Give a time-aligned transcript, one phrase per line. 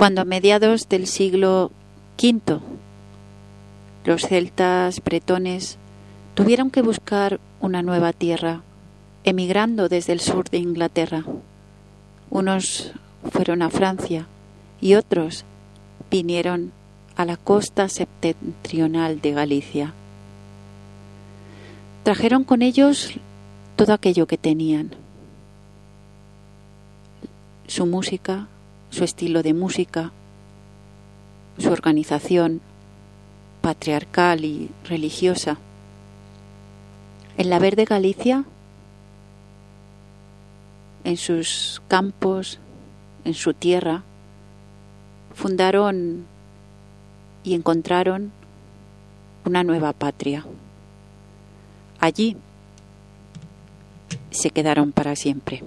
[0.00, 1.70] cuando a mediados del siglo
[2.16, 2.58] V
[4.06, 5.76] los celtas bretones
[6.32, 8.62] tuvieron que buscar una nueva tierra,
[9.24, 11.24] emigrando desde el sur de Inglaterra.
[12.30, 12.92] Unos
[13.30, 14.26] fueron a Francia
[14.80, 15.44] y otros
[16.10, 16.72] vinieron
[17.14, 19.92] a la costa septentrional de Galicia.
[22.04, 23.18] Trajeron con ellos
[23.76, 24.92] todo aquello que tenían,
[27.66, 28.48] su música,
[28.90, 30.12] su estilo de música,
[31.58, 32.60] su organización
[33.60, 35.58] patriarcal y religiosa.
[37.36, 38.44] En la verde Galicia,
[41.04, 42.58] en sus campos,
[43.24, 44.02] en su tierra,
[45.34, 46.26] fundaron
[47.44, 48.32] y encontraron
[49.44, 50.44] una nueva patria.
[51.98, 52.36] Allí
[54.30, 55.62] se quedaron para siempre.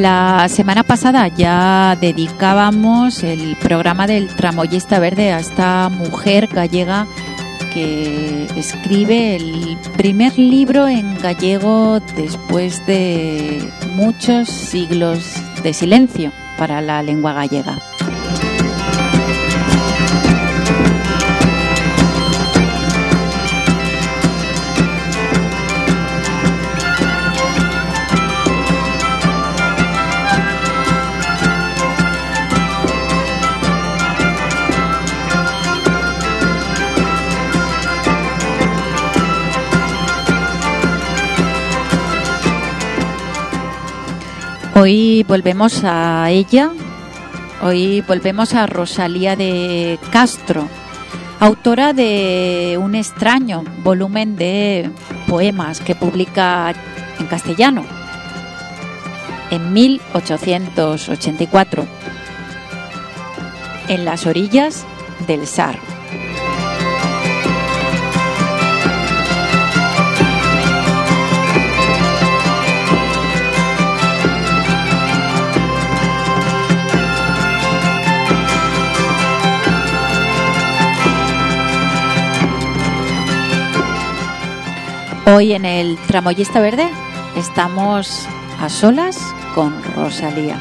[0.00, 7.08] La semana pasada ya dedicábamos el programa del tramoyista verde a esta mujer gallega
[7.74, 13.60] que escribe el primer libro en gallego después de
[13.96, 17.76] muchos siglos de silencio para la lengua gallega.
[44.80, 46.70] Hoy volvemos a ella,
[47.62, 50.68] hoy volvemos a Rosalía de Castro,
[51.40, 54.88] autora de un extraño volumen de
[55.26, 56.72] poemas que publica
[57.18, 57.84] en castellano
[59.50, 61.84] en 1884,
[63.88, 64.86] en las orillas
[65.26, 65.87] del Sar.
[85.30, 86.88] Hoy en el Tramoyista Verde
[87.36, 88.26] estamos
[88.58, 89.18] a solas
[89.54, 90.58] con Rosalía.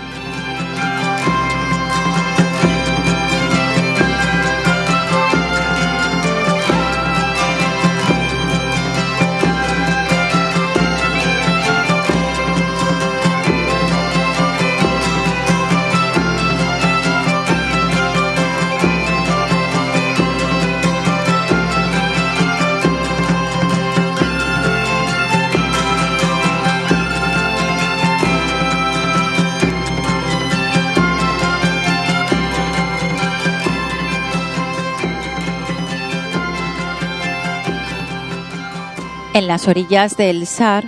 [39.38, 40.86] En las orillas del Sar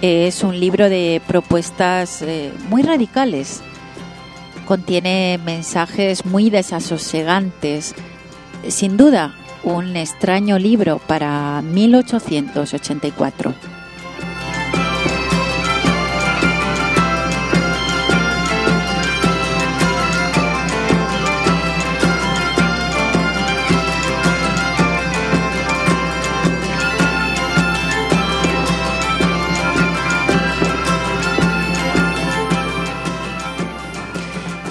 [0.00, 3.60] es un libro de propuestas eh, muy radicales.
[4.66, 7.96] Contiene mensajes muy desasosegantes.
[8.68, 9.34] Sin duda,
[9.64, 13.52] un extraño libro para 1884.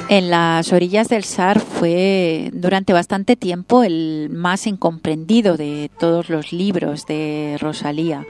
[0.07, 6.53] En las orillas del Sar fue durante bastante tiempo el más incomprendido de todos los
[6.53, 8.23] libros de Rosalía.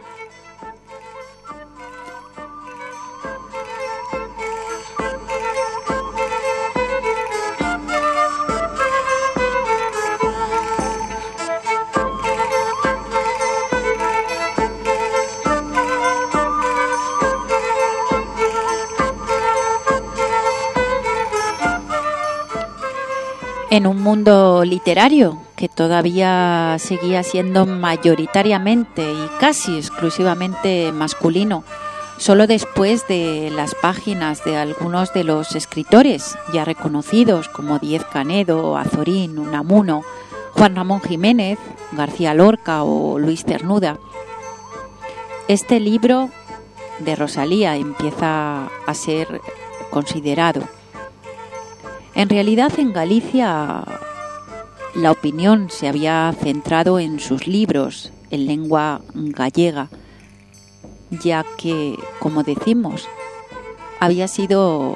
[23.71, 31.63] En un mundo literario que todavía seguía siendo mayoritariamente y casi exclusivamente masculino,
[32.17, 38.77] solo después de las páginas de algunos de los escritores ya reconocidos como Diez Canedo,
[38.77, 40.03] Azorín, Unamuno,
[40.53, 41.57] Juan Ramón Jiménez,
[41.91, 43.97] García Lorca o Luis Cernuda.
[45.47, 46.29] Este libro
[46.99, 49.41] de Rosalía empieza a ser
[49.89, 50.63] considerado
[52.15, 53.83] en realidad en Galicia
[54.95, 59.89] la opinión se había centrado en sus libros en lengua gallega,
[61.11, 63.07] ya que, como decimos,
[63.99, 64.95] había sido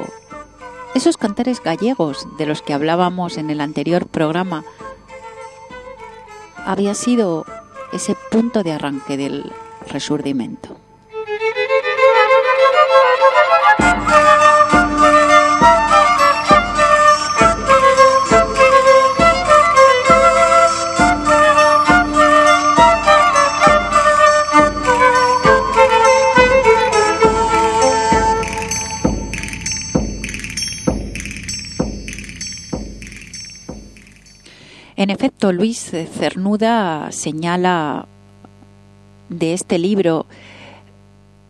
[0.96, 4.64] esos cantares gallegos de los que hablábamos en el anterior programa,
[6.66, 7.46] había sido
[7.92, 9.52] ese punto de arranque del
[9.88, 10.78] resurdimento.
[35.00, 35.80] En efecto, Luis
[36.12, 38.06] Cernuda señala
[39.30, 40.26] de este libro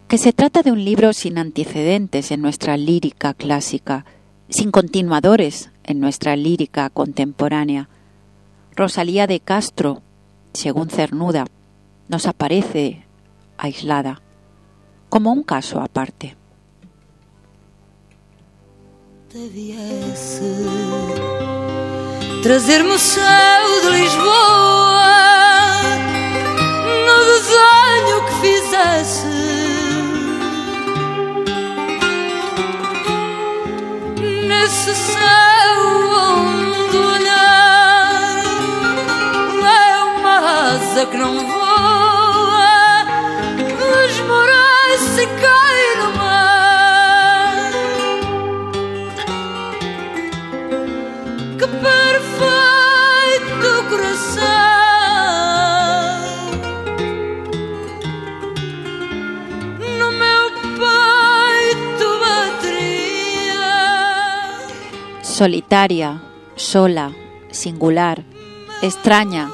[0.07, 4.06] que se trata de un libro sin antecedentes en nuestra lírica clásica,
[4.50, 7.90] sin continuadores en nuestra lírica contemporánea.
[8.75, 10.04] Rosalía de Castro,
[10.54, 11.48] según Cernuda,
[12.07, 13.07] nos aparece
[13.57, 14.22] aislada,
[15.10, 16.36] como un caso aparte.
[22.41, 25.03] Trazer-me o céu de Lisboa
[27.06, 29.27] no desenho que fizesse.
[34.47, 35.80] Nesse céu
[36.21, 38.44] onde olhar
[39.65, 40.36] é uma
[40.74, 41.58] asa que não voa,
[65.39, 66.21] solitaria,
[66.57, 67.13] sola,
[67.50, 68.25] singular,
[68.81, 69.50] extraña,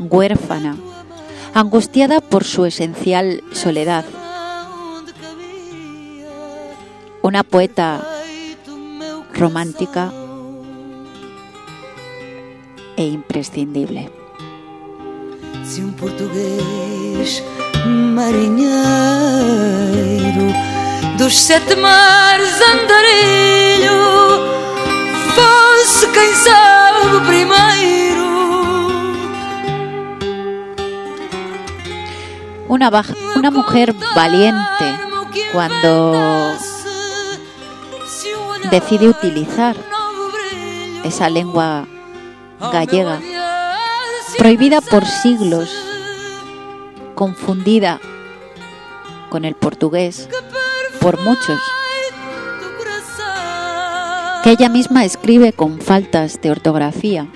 [0.00, 0.76] huérfana,
[1.54, 4.04] angustiada por su esencial soledad.
[7.22, 8.04] Una poeta
[9.32, 10.10] romántica
[12.96, 14.10] e imprescindible.
[15.64, 17.44] Si un portugués
[17.86, 18.66] marinheiro
[21.18, 24.59] dos sete mares andarilho
[25.30, 28.30] fosse quem sabe primeiro.
[32.68, 32.90] Una,
[33.36, 34.98] una mujer valiente
[35.52, 36.54] cuando
[38.70, 39.76] decide utilizar
[41.02, 41.86] esa lengua
[42.72, 43.20] gallega,
[44.38, 45.70] prohibida por siglos,
[47.14, 48.00] confundida
[49.30, 50.28] con el portugués
[51.00, 51.60] por muchos
[54.42, 57.26] que ella misma escribe con faltas de ortografía,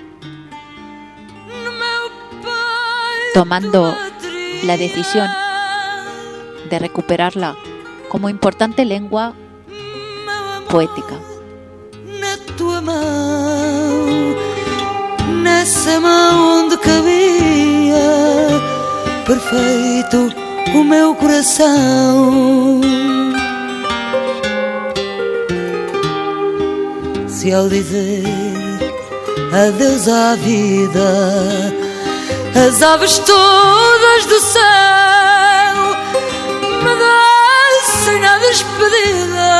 [3.33, 3.95] tomando
[4.63, 5.27] la decisión
[6.69, 7.55] de recuperarla
[8.09, 9.33] como importante lengua
[10.69, 11.15] poética.
[27.45, 28.23] Se ao dizer
[29.53, 31.71] adeus à vida,
[32.55, 35.75] as aves todas do céu
[36.81, 39.53] me descem a despedida.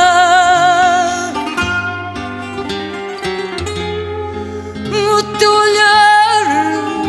[4.90, 6.44] O teu olhar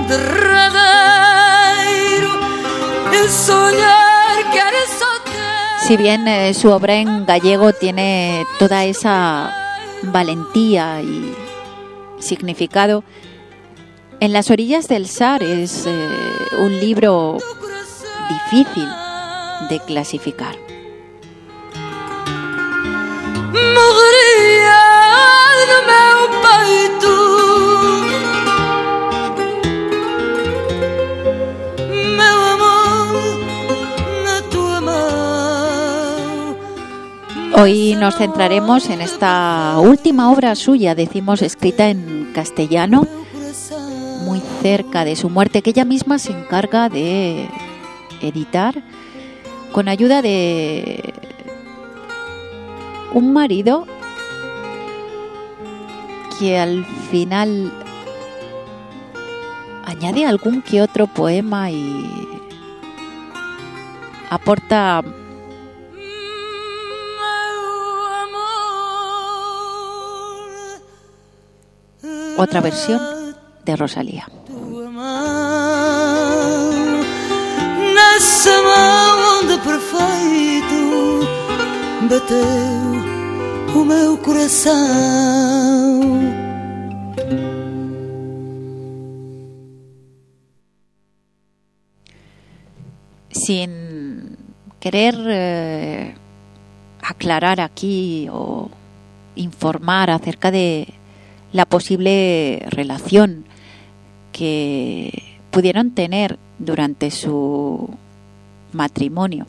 [0.07, 1.49] derradeiro,
[3.25, 5.07] esse olhar que era só
[5.87, 9.66] Si bien eh, su obra en gallego tiene toda esa
[10.03, 11.33] valentía y
[12.19, 13.03] significado,
[14.19, 16.09] En las orillas del Sar es eh,
[16.59, 17.37] un libro
[18.29, 18.87] difícil
[19.69, 20.55] de clasificar.
[37.59, 43.07] Hoy nos centraremos en esta última obra suya, decimos escrita en castellano,
[44.25, 47.49] muy cerca de su muerte, que ella misma se encarga de
[48.21, 48.83] editar
[49.71, 51.15] con ayuda de
[53.15, 53.87] un marido
[56.37, 57.73] que al final
[59.83, 62.07] añade algún que otro poema y
[64.29, 65.03] aporta
[72.37, 73.01] otra versión
[73.65, 74.27] de Rosalía.
[82.09, 83.17] Bateu
[83.75, 86.01] o meu coração
[93.31, 94.37] sin
[94.79, 96.15] querer eh,
[97.01, 98.69] aclarar aquí o
[99.35, 100.87] informar acerca de
[101.53, 103.45] la posible relación
[104.31, 107.89] que pudieron tener durante su
[108.73, 109.47] matrimonio.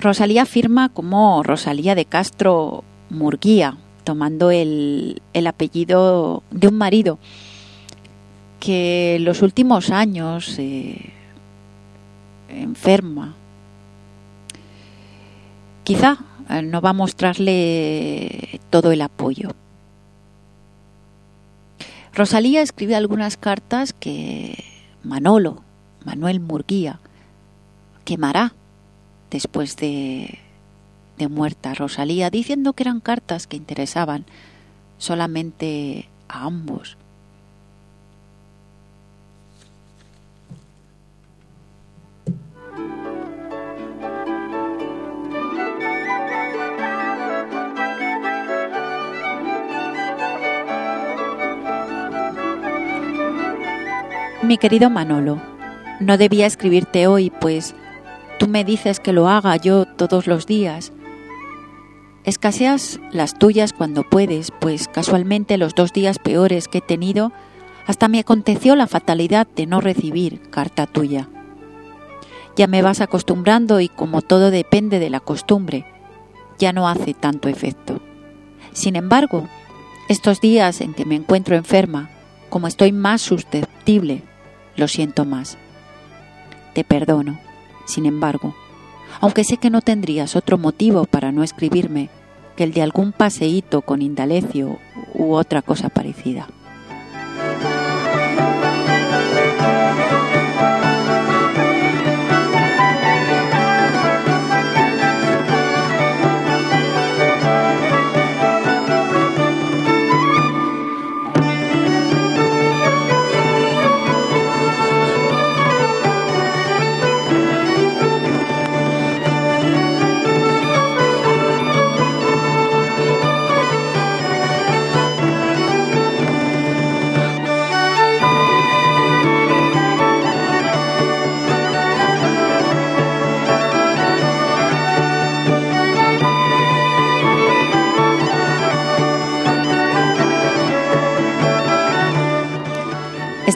[0.00, 7.18] Rosalía firma como Rosalía de Castro Murguía, tomando el, el apellido de un marido
[8.60, 11.12] que los últimos años eh,
[12.48, 13.34] enferma.
[15.84, 16.18] Quizá
[16.62, 19.54] no va a mostrarle todo el apoyo.
[22.12, 24.64] Rosalía escribe algunas cartas que
[25.04, 25.62] Manolo,
[26.04, 26.98] Manuel Murguía,
[28.04, 28.54] quemará
[29.30, 30.38] después de,
[31.16, 34.24] de muerta Rosalía, diciendo que eran cartas que interesaban
[34.98, 36.97] solamente a ambos.
[54.40, 55.42] Mi querido Manolo,
[55.98, 57.74] no debía escribirte hoy, pues
[58.38, 60.92] tú me dices que lo haga yo todos los días.
[62.22, 67.32] Escaseas las tuyas cuando puedes, pues casualmente los dos días peores que he tenido,
[67.88, 71.28] hasta me aconteció la fatalidad de no recibir carta tuya.
[72.54, 75.84] Ya me vas acostumbrando y como todo depende de la costumbre,
[76.58, 78.00] ya no hace tanto efecto.
[78.72, 79.48] Sin embargo,
[80.08, 82.10] estos días en que me encuentro enferma,
[82.48, 84.22] como estoy más susceptible,
[84.76, 85.58] lo siento más.
[86.74, 87.38] Te perdono,
[87.86, 88.54] sin embargo,
[89.20, 92.10] aunque sé que no tendrías otro motivo para no escribirme
[92.56, 94.78] que el de algún paseíto con Indalecio
[95.14, 96.48] u otra cosa parecida.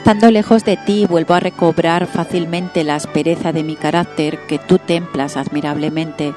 [0.03, 4.77] Estando lejos de ti vuelvo a recobrar fácilmente la aspereza de mi carácter que tú
[4.77, 6.33] templas admirablemente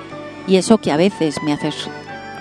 [0.46, 1.90] y eso que a veces me haces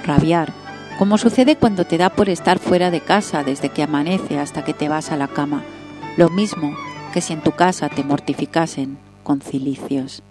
[0.06, 0.54] rabiar,
[1.00, 4.76] como sucede cuando te da por estar fuera de casa desde que amanece hasta que
[4.76, 5.64] te vas a la cama,
[6.16, 6.78] lo mismo
[7.12, 10.22] que si en tu casa te mortificasen con cilicios.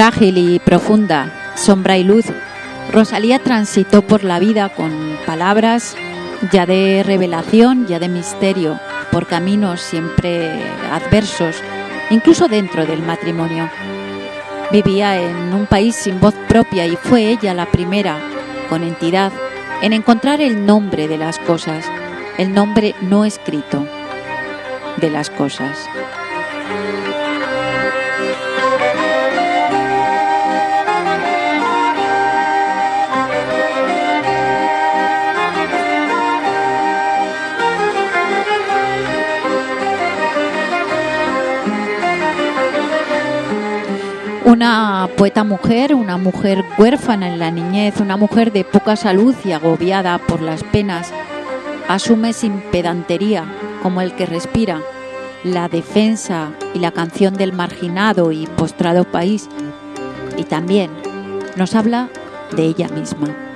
[0.00, 2.24] Frágil y profunda, sombra y luz,
[2.90, 4.90] Rosalía transitó por la vida con
[5.26, 5.94] palabras
[6.50, 8.80] ya de revelación, ya de misterio,
[9.12, 11.56] por caminos siempre adversos,
[12.08, 13.68] incluso dentro del matrimonio.
[14.72, 18.16] Vivía en un país sin voz propia y fue ella la primera,
[18.70, 19.32] con entidad,
[19.82, 21.84] en encontrar el nombre de las cosas,
[22.38, 23.86] el nombre no escrito
[24.96, 25.76] de las cosas.
[44.50, 49.52] Una poeta mujer, una mujer huérfana en la niñez, una mujer de poca salud y
[49.52, 51.12] agobiada por las penas,
[51.86, 53.44] asume sin pedantería,
[53.80, 54.80] como el que respira,
[55.44, 59.48] la defensa y la canción del marginado y postrado país.
[60.36, 60.90] Y también
[61.54, 62.08] nos habla
[62.56, 63.49] de ella misma.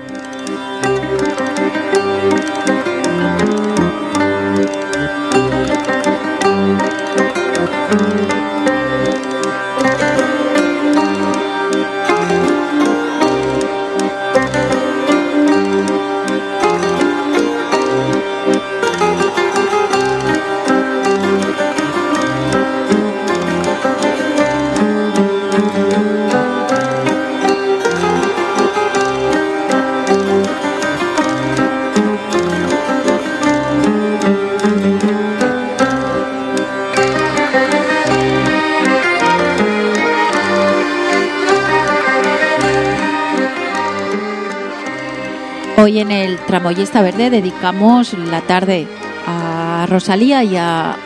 [45.84, 48.88] Hoy en el Tramoyista Verde dedicamos la tarde
[49.26, 50.96] a Rosalía y a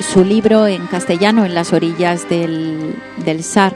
[0.00, 2.94] su libro en castellano en las orillas del,
[3.40, 3.74] Sar.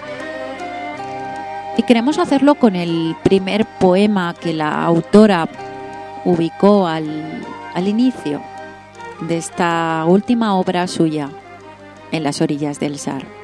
[1.78, 5.48] Y queremos hacerlo con el primer poema que la autora
[6.26, 7.42] ubicó al,
[7.72, 8.42] al inicio
[9.22, 11.30] de esta última obra suya
[12.12, 13.39] en las orillas del Sar.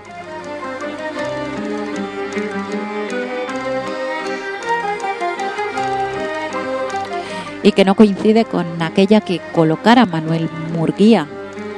[7.66, 11.26] Y que no coincide con aquella que colocara Manuel Murguía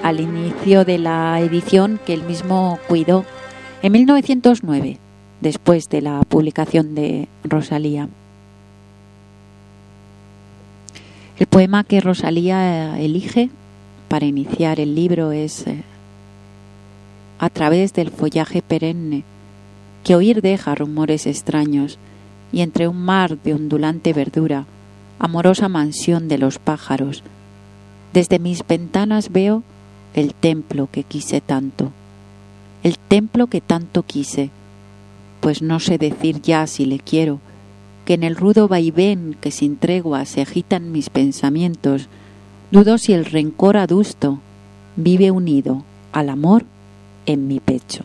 [0.03, 3.25] al inicio de la edición que él mismo cuidó
[3.81, 4.99] en 1909,
[5.41, 8.07] después de la publicación de Rosalía.
[11.39, 13.49] El poema que Rosalía elige
[14.09, 15.85] para iniciar el libro es eh,
[17.39, 19.25] A través del follaje perenne,
[20.05, 21.99] que oír deja rumores extraños,
[22.53, 24.67] y entre un mar de ondulante verdura,
[25.19, 27.23] amorosa mansión de los pájaros.
[28.13, 29.63] Desde mis ventanas veo
[30.15, 31.93] el templo que quise tanto,
[32.83, 34.51] el templo que tanto quise,
[35.41, 37.41] pues no sé decir ya si le quiero,
[38.05, 42.09] que en el rudo vaivén que sin tregua se agitan mis pensamientos,
[42.71, 44.41] dudo si el rencor adusto
[44.97, 46.65] vive unido al amor
[47.27, 48.05] en mi pecho.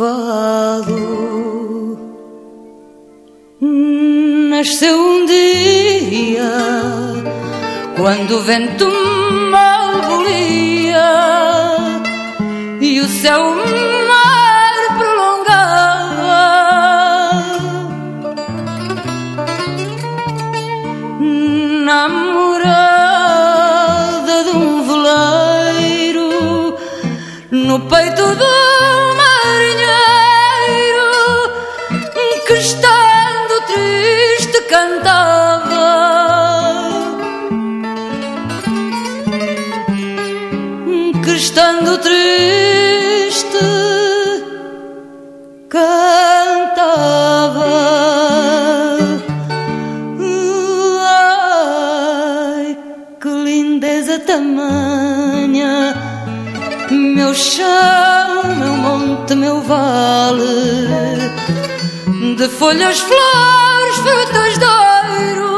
[0.00, 1.98] Fado
[4.48, 6.50] nasceu um dia
[7.98, 8.86] quando o vento
[9.50, 9.90] mal
[57.30, 61.30] meu chão, meu monte, meu vale
[62.36, 65.54] de folhas, flores, frutas de ouro.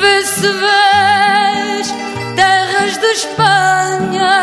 [0.00, 1.94] Vê se vês
[2.34, 4.34] terras de Espanha,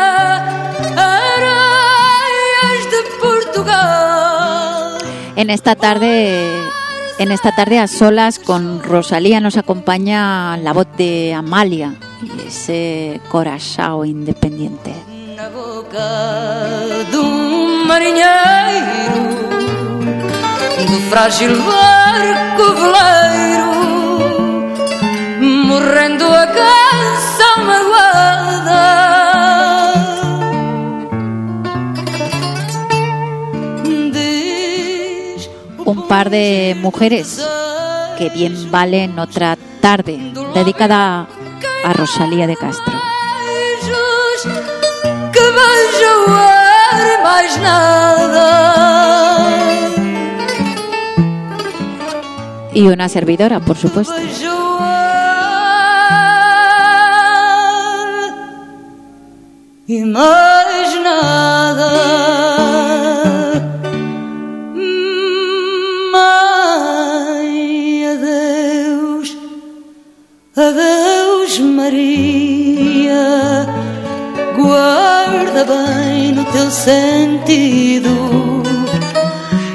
[0.96, 4.96] areias de Portugal.
[5.36, 6.69] En esta tarde
[7.20, 13.20] En esta tarde a solas con Rosalía nos acompaña la voz de Amalia y ese
[13.28, 14.94] corazao independiente.
[15.36, 16.00] Na boca
[17.12, 17.22] do
[17.84, 19.20] marinheiro
[20.88, 23.68] Do frágil barco veleiro
[25.68, 29.09] Morrendo a canção magoada
[35.84, 37.44] Un par de mujeres
[38.18, 41.26] que bien valen otra tarde dedicada
[41.84, 42.92] a Rosalía de Castro.
[52.72, 54.14] Y una servidora, por supuesto.
[59.90, 60.59] Beijam o
[75.70, 78.10] bem no teu sentido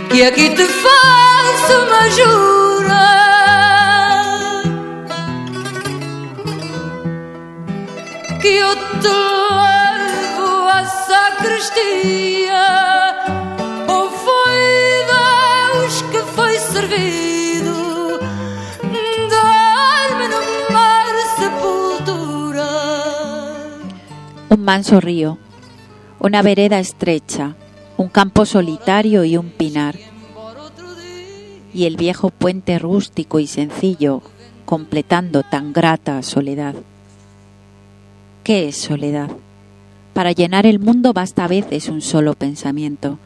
[0.09, 3.05] Que aqui te faço uma jura.
[8.41, 9.15] Que eu te
[9.61, 12.65] levo à sacristia
[13.87, 14.61] Ou foi
[15.13, 17.75] Deus que foi servido
[19.33, 20.41] Dar-me no
[20.73, 22.69] mar sepultura.
[24.49, 25.37] Un manso río,
[26.25, 27.55] una vereda estrecha,
[27.97, 29.95] un campo solitario y un pinar,
[31.71, 34.23] y el viejo puente rústico y sencillo
[34.65, 36.73] completando tan grata soledad.
[38.43, 39.29] ¿Qué es soledad?
[40.15, 43.19] Para llenar el mundo basta a veces un solo pensamiento,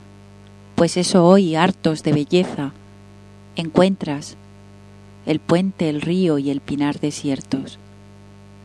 [0.75, 2.73] pues eso hoy, hartos de belleza,
[3.55, 4.35] encuentras
[5.25, 7.79] el puente, el río y el pinar desiertos.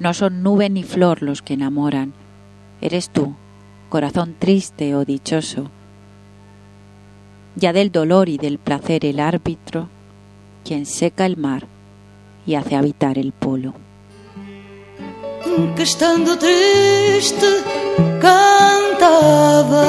[0.01, 2.15] No son nube ni flor los que enamoran,
[2.81, 3.37] eres tú,
[3.95, 5.71] corazón triste o dichoso,
[7.55, 9.89] ya del dolor y del placer el árbitro,
[10.65, 11.69] quien seca el mar
[12.45, 13.73] y hace habitar el polo.
[15.77, 17.47] que estando triste
[18.21, 19.85] cantava.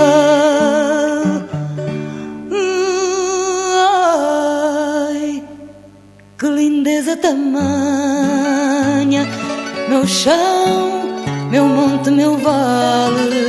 [5.09, 5.43] Ai,
[6.37, 7.55] que lindeza tamanha,
[9.89, 10.91] meu chão,
[11.49, 13.44] meu monte, meu vale,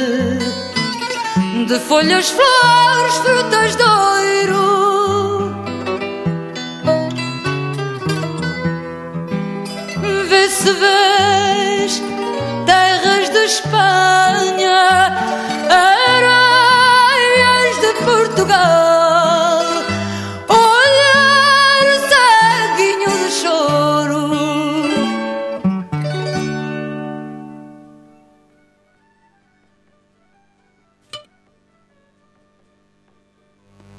[1.66, 5.52] de folhas, flores, frutas de ouro.
[10.28, 12.00] Vê se vês
[12.66, 15.12] terras de Espanha,
[16.88, 18.95] areias de Portugal,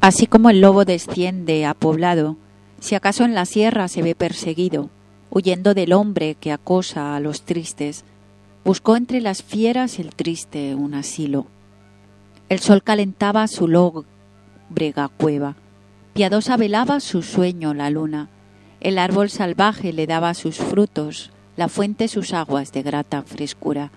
[0.07, 2.37] Así como el lobo desciende a poblado,
[2.79, 4.89] si acaso en la sierra se ve perseguido,
[5.29, 8.05] huyendo del hombre que acosa a los tristes,
[8.63, 11.47] buscó entre las fieras el triste un asilo.
[12.47, 15.57] El sol calentaba su lóbrega cueva,
[16.13, 18.29] piadosa velaba su sueño la luna,
[18.79, 23.91] el árbol salvaje le daba sus frutos, la fuente sus aguas de grata frescura.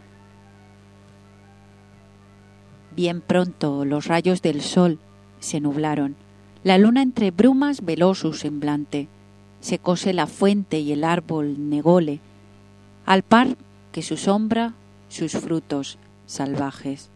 [2.96, 4.98] Bien pronto los rayos del sol
[5.40, 6.16] se nublaron,
[6.62, 9.08] la luna entre brumas veló su semblante,
[9.60, 12.20] secóse la fuente y el árbol nególe,
[13.06, 13.56] al par
[13.92, 14.74] que su sombra
[15.08, 17.10] sus frutos salvajes.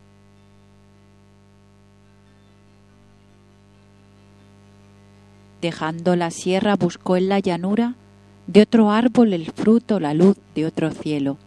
[5.62, 7.94] Dejando la sierra buscó en la llanura
[8.46, 11.38] de otro árbol el fruto, la luz de otro cielo,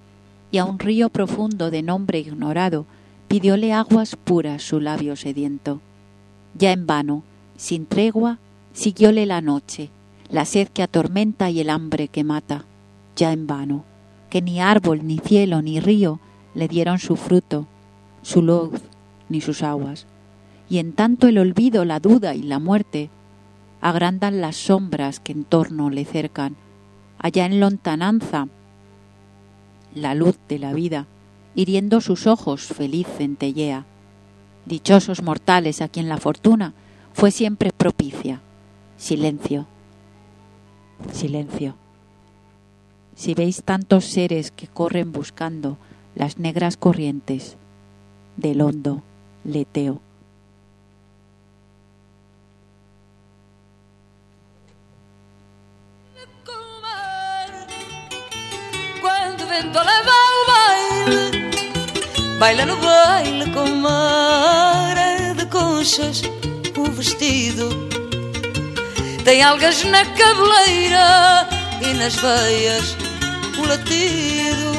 [0.50, 2.86] y a un río profundo de nombre ignorado
[3.28, 5.82] pidióle aguas puras su labio sediento.
[6.58, 7.24] Ya en vano,
[7.56, 8.40] sin tregua,
[8.74, 9.92] siguióle la noche,
[10.30, 12.66] la sed que atormenta y el hambre que mata.
[13.16, 13.84] Ya en vano,
[14.30, 16.20] que ni árbol, ni cielo, ni río
[16.56, 17.68] le dieron su fruto,
[18.24, 18.82] su luz,
[19.30, 20.08] ni sus aguas.
[20.68, 23.12] Y en tanto el olvido, la duda y la muerte
[23.80, 26.56] agrandan las sombras que en torno le cercan.
[27.20, 28.48] Allá en lontananza,
[29.94, 31.06] la luz de la vida,
[31.56, 33.86] hiriendo sus ojos, feliz centellea
[34.68, 36.74] dichosos mortales a quien la fortuna
[37.14, 38.42] fue siempre propicia.
[38.98, 39.68] Silencio,
[41.12, 41.76] silencio.
[43.16, 45.78] Si veis tantos seres que corren buscando
[46.16, 47.58] las negras corrientes
[48.36, 49.02] del hondo
[49.44, 50.02] leteo.
[59.02, 59.46] Cuando
[62.40, 66.22] Baila no baile com mara de conchas
[66.78, 67.68] o vestido.
[69.26, 71.50] Tem algas na cabeleira
[71.82, 72.96] e nas veias
[73.58, 74.72] o latido.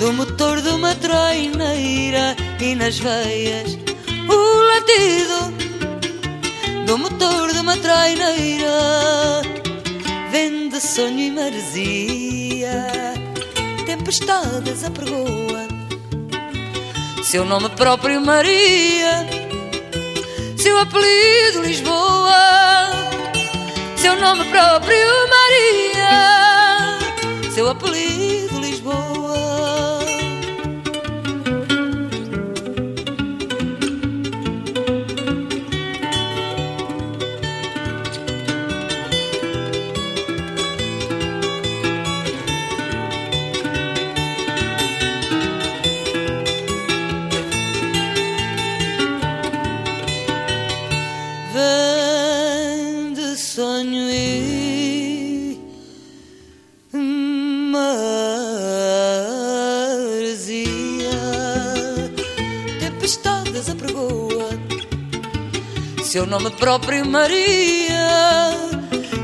[0.00, 3.78] Do motor de uma traineira e nas veias
[4.28, 5.54] o latido.
[6.86, 9.42] Do motor de uma traineira
[10.32, 12.88] Vende sonho e maresia.
[13.86, 15.71] Tempestades apregoa
[17.22, 19.26] Seu nome próprio Maria.
[20.56, 22.90] Seu apelido Lisboa.
[23.96, 26.98] Seu nome próprio Maria.
[27.54, 28.41] Seu apelido
[66.12, 68.50] Seu nome próprio Maria.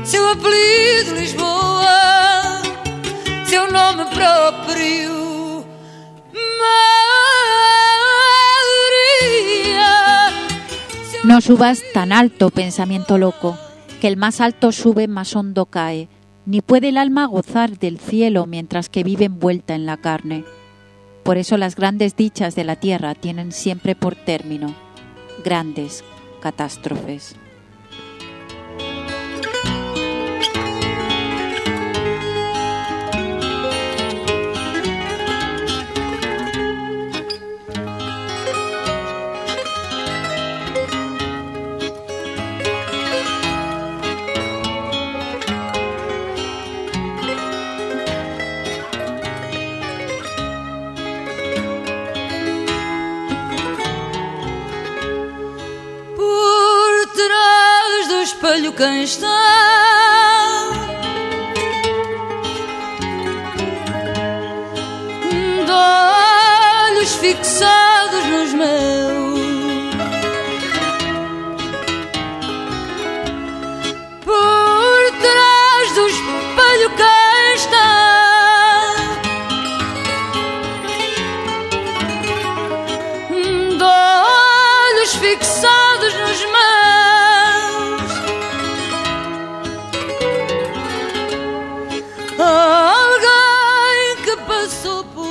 [0.03, 2.63] Seu apelido Lisboa
[3.45, 5.63] Seu nome próprio
[6.33, 6.73] Maria.
[11.11, 13.55] Seu No subas tan alto, pensamiento loco,
[14.01, 16.09] que el más alto sube, más hondo cae,
[16.47, 20.43] ni puede el alma gozar del cielo mientras que vive envuelta en la carne.
[21.21, 24.73] Por eso las grandes dichas de la tierra tienen siempre por término
[25.43, 26.03] grandes
[26.39, 27.35] catástrofes.
[58.39, 59.78] Espelho quem está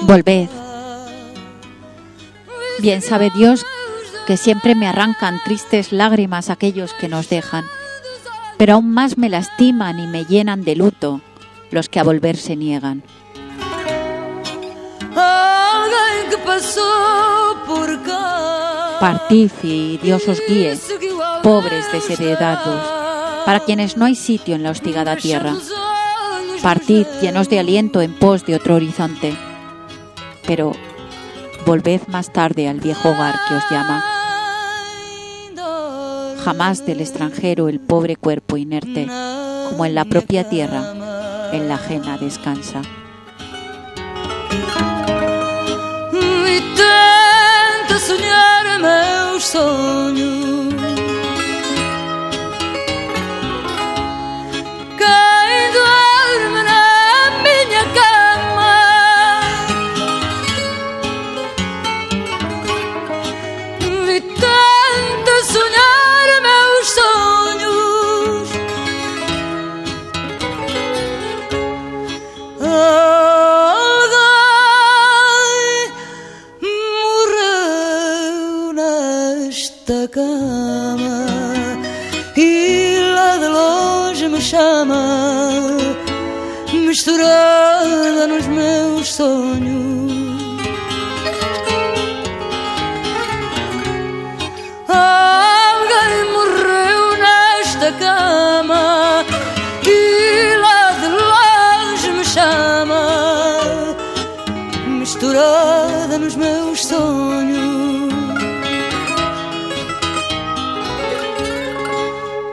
[0.09, 0.49] Volved.
[2.79, 3.67] Bien sabe Dios
[4.27, 7.67] que siempre me arrancan tristes lágrimas aquellos que nos dejan,
[8.57, 11.21] pero aún más me lastiman y me llenan de luto
[11.71, 13.03] los que a volver se niegan.
[16.31, 16.39] Que
[17.67, 17.99] por.
[19.01, 20.79] Partid y Dios os guíe,
[21.43, 22.83] pobres desheredados,
[23.45, 25.55] para quienes no hay sitio en la hostigada tierra.
[26.63, 29.48] Partid llenos de aliento en pos de otro horizonte.
[30.49, 30.73] Pero
[31.65, 34.03] volved más tarde al viejo hogar que os llama.
[36.43, 39.07] Jamás del extranjero el pobre cuerpo inerte,
[39.69, 40.95] como en la propia tierra,
[41.53, 42.83] en la ajena descansa.
[48.81, 50.78] Meus sonhos.
[86.99, 90.13] Misturada nos meus sonhos.
[94.89, 99.25] Alguém morreu nesta cama
[99.87, 103.87] e lá de longe me chama,
[104.89, 108.13] misturada nos meus sonhos.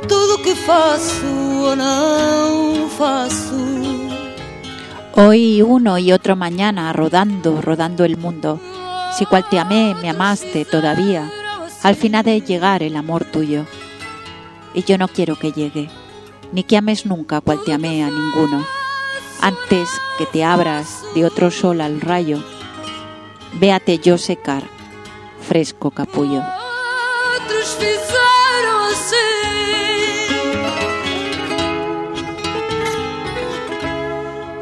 [0.08, 1.26] Tudo que faço
[1.64, 3.75] ou não faço
[5.18, 8.60] Hoy uno y otro mañana, rodando, rodando el mundo.
[9.18, 11.32] Si cual te amé, me amaste todavía,
[11.84, 13.66] al fin ha de llegar el amor tuyo.
[14.74, 15.90] Y yo no quiero que llegue,
[16.52, 18.66] ni que ames nunca cual te amé a ninguno.
[19.40, 22.44] Antes que te abras de otro sol al rayo,
[23.54, 24.64] véate yo secar,
[25.40, 26.44] fresco capullo.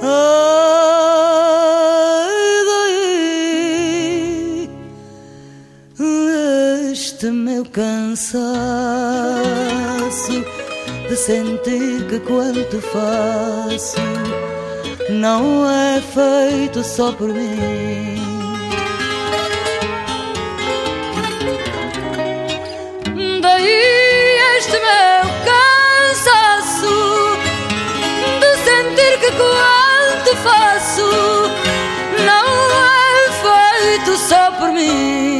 [0.05, 0.11] Ai,
[2.67, 4.69] daí,
[6.91, 8.43] este meu cansaço
[11.07, 13.95] de sentir que quanto faço
[15.09, 18.17] não é feito só por mim.
[23.41, 25.42] Daí este meu
[34.63, 35.32] por mim.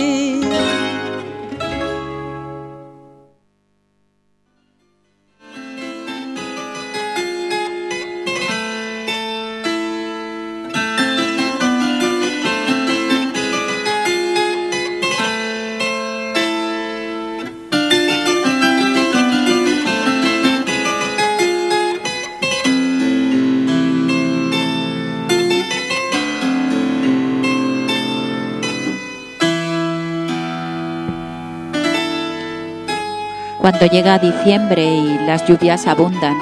[33.63, 36.38] Cuando llega diciembre y las lluvias abundan,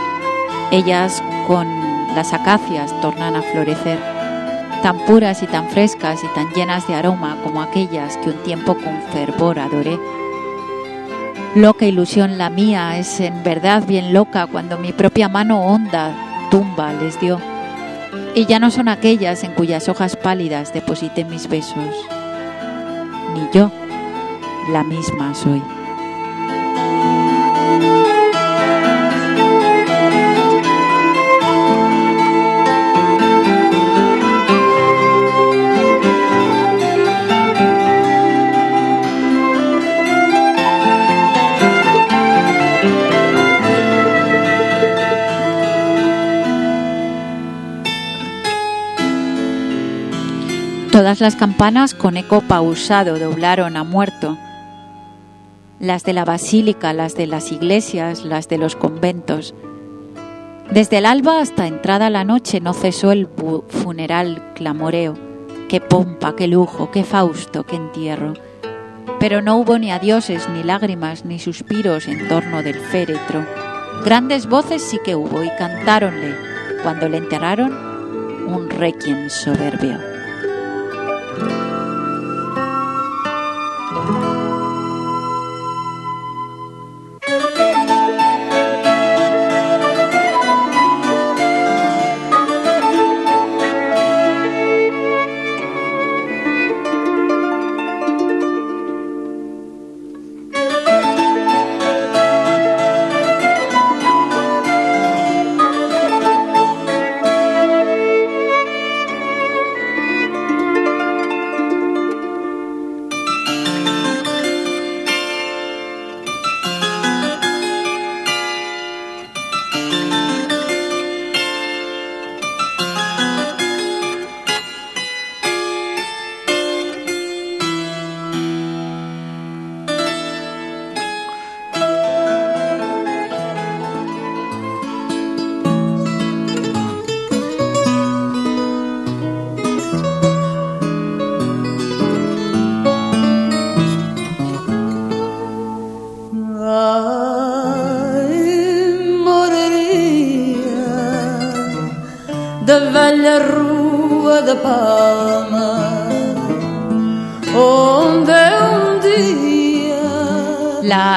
[0.71, 1.67] ellas con
[2.15, 3.99] las acacias tornan a florecer,
[4.81, 8.73] tan puras y tan frescas y tan llenas de aroma como aquellas que un tiempo
[8.73, 9.99] con fervor adoré.
[11.53, 16.15] Loca ilusión la mía, es en verdad bien loca cuando mi propia mano honda
[16.49, 17.39] tumba les dio.
[18.33, 21.75] Y ya no son aquellas en cuyas hojas pálidas deposité mis besos.
[23.35, 23.69] Ni yo,
[24.71, 25.61] la misma soy.
[51.19, 54.37] Las campanas con eco pausado doblaron a muerto.
[55.79, 59.53] Las de la basílica, las de las iglesias, las de los conventos.
[60.71, 63.27] Desde el alba hasta entrada la noche no cesó el
[63.67, 65.15] funeral clamoreo.
[65.69, 68.33] Qué pompa, qué lujo, qué fausto, qué entierro.
[69.19, 73.45] Pero no hubo ni adioses, ni lágrimas, ni suspiros en torno del féretro.
[74.05, 76.35] Grandes voces sí que hubo y cantáronle,
[76.81, 77.71] cuando le enterraron,
[78.47, 80.10] un requiem soberbio.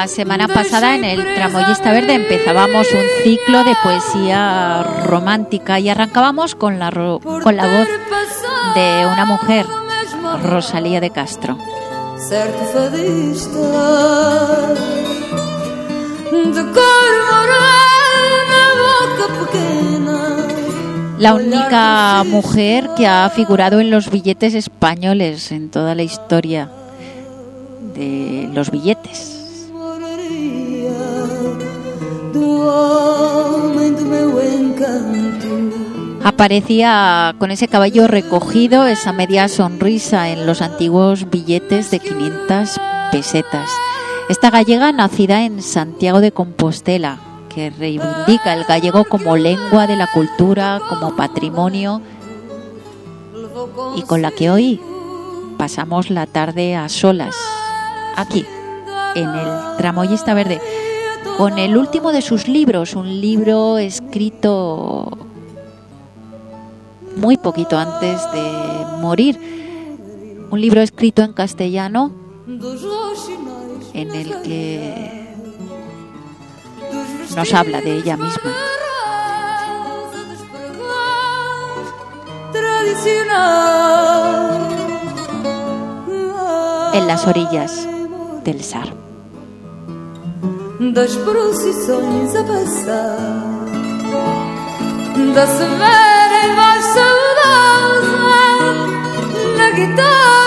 [0.05, 6.55] La semana pasada en el Tramoyista Verde empezábamos un ciclo de poesía romántica y arrancábamos
[6.55, 7.89] con la, ro- con la voz
[8.75, 9.65] de una mujer,
[10.43, 11.57] Rosalía de Castro.
[21.19, 26.69] La única mujer que ha figurado en los billetes españoles en toda la historia
[27.95, 29.34] de los billetes.
[36.25, 42.81] Aparecía con ese caballo recogido, esa media sonrisa en los antiguos billetes de 500
[43.13, 43.71] pesetas.
[44.31, 47.19] Esta gallega nacida en Santiago de Compostela,
[47.55, 52.01] que reivindica el gallego como lengua de la cultura, como patrimonio,
[53.97, 54.81] y con la que hoy
[55.59, 57.37] pasamos la tarde a solas,
[58.17, 58.47] aquí,
[59.15, 60.61] en el Tramoyista Verde,
[61.37, 65.19] con el último de sus libros, un libro escrito
[67.17, 69.39] muy poquito antes de morir,
[70.51, 72.13] un libro escrito en castellano
[73.93, 75.35] en el que
[77.35, 78.55] nos habla de ella misma.
[86.93, 87.89] En las orillas
[88.45, 89.04] del Sar.
[99.75, 100.45] Guitarra.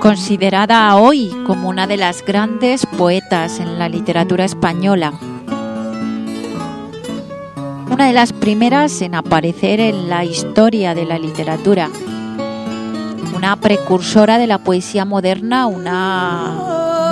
[0.00, 5.14] Considerada hoy como una de las grandes poetas en la literatura española,
[7.90, 11.88] una de las primeras en aparecer en la historia de la literatura,
[13.44, 16.54] una precursora de la poesía moderna, una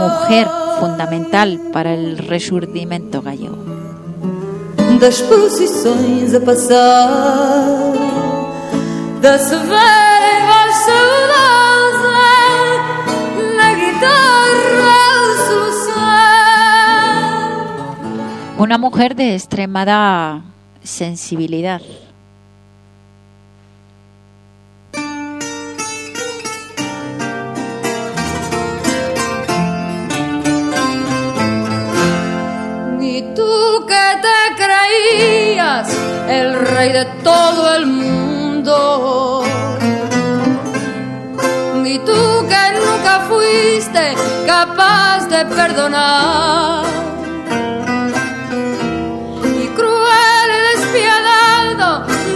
[0.00, 0.48] mujer
[0.80, 3.58] fundamental para el resurgimiento gallego.
[4.98, 7.92] Das procissões a passar,
[9.20, 12.28] da severa voz saudosa,
[13.58, 16.96] na guitarra a soluçar.
[18.56, 20.40] Una mujer de extremada
[20.82, 21.82] sensibilidad.
[33.43, 35.88] Tú que te creías
[36.28, 39.45] el rey de todo el mundo.
[41.84, 42.20] Y tú
[42.51, 44.05] que nunca fuiste
[44.47, 46.84] capaz de perdonar.
[49.62, 51.90] Y cruel y despiadado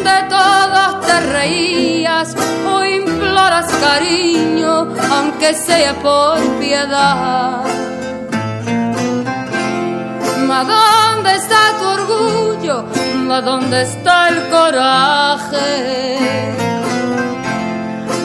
[0.08, 2.36] de todos te reías
[2.72, 4.72] o imploras cariño,
[5.10, 7.65] aunque sea por piedad.
[10.48, 12.84] ¿A dónde está tu orgullo?
[13.30, 15.66] ¿A dónde está el coraje?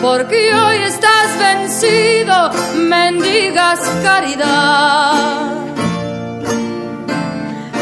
[0.01, 5.51] Porque hoy estás vencido, mendigas caridad.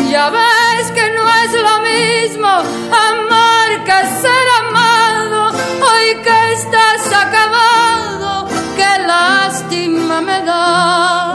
[0.09, 5.51] Ya ves que no es lo mismo amar que ser amado.
[5.87, 11.28] Hoy que estás acabado, qué lástima me da.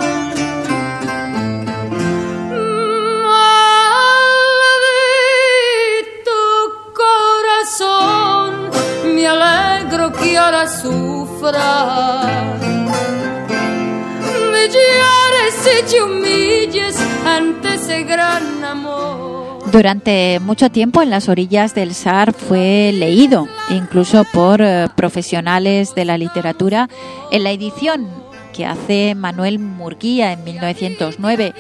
[15.93, 19.71] Y humilles ante ese gran amor.
[19.71, 26.07] Durante mucho tiempo en las orillas del Sar fue leído, incluso por eh, profesionales de
[26.07, 26.89] la literatura,
[27.31, 28.09] en la edición
[28.55, 31.53] que hace Manuel Murguía en 1909.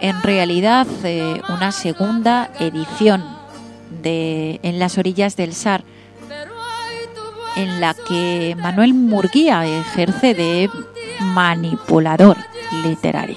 [0.00, 3.22] En realidad, eh, una segunda edición
[4.02, 5.84] de En las orillas del Sar,
[7.56, 10.70] en la que Manuel Murguía ejerce de
[11.34, 12.36] manipulador
[12.84, 13.36] literario.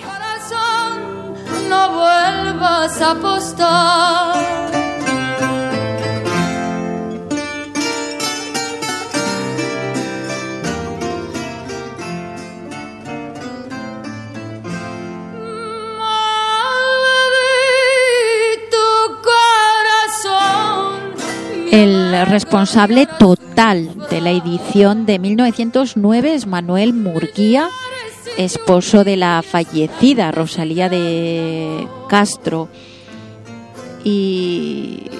[21.72, 27.70] El responsable total de la edición de 1909 es Manuel Murguía,
[28.38, 32.70] esposo de la fallecida Rosalía de Castro.
[34.04, 35.12] Y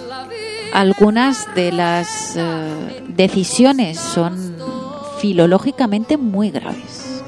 [0.74, 4.56] algunas de las eh, decisiones son
[5.20, 7.22] filológicamente muy graves.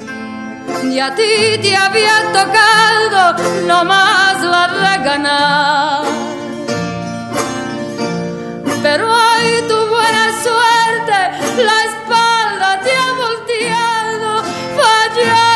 [0.90, 1.22] Y a ti
[1.60, 3.82] te había tocado la.
[8.82, 14.42] Pero hoy tu buena suerte, la espalda te ha volteado.
[14.76, 15.51] Fallaste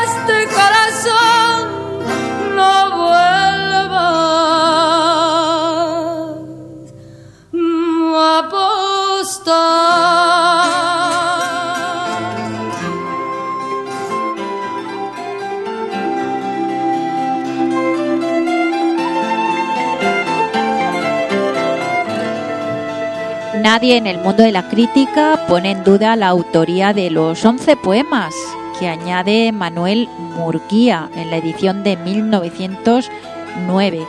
[23.67, 27.77] Nadie en el mundo de la crítica pone en duda la autoría de los 11
[27.77, 28.33] poemas
[28.79, 34.07] que añade Manuel Murguía en la edición de 1909.